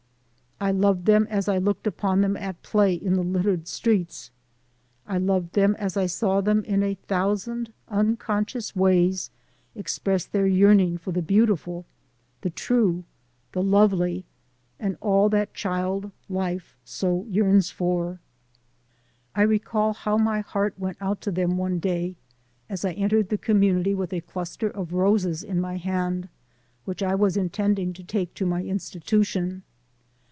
[0.63, 4.29] I loved them as I looked upon them at play in the littered streets.
[5.07, 9.31] I loved them as I saw them in a thousand unconscious ways
[9.73, 11.87] express their yearning for the beautiful,
[12.41, 13.05] the true,
[13.53, 14.23] the lovely,
[14.79, 18.19] and all that child life so yearns for.
[19.33, 22.17] I recall how my heart went out to them one day,
[22.69, 26.29] as I entered the community with a cluster of roses in my hand,
[26.85, 29.63] which I was intending to take to my institution.